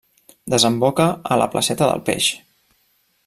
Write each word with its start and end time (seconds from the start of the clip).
Desemboca 0.53 1.05
a 1.35 1.37
la 1.41 1.49
placeta 1.55 1.91
del 1.91 2.03
Peix. 2.09 2.31